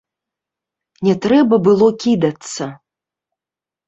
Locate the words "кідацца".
2.05-2.63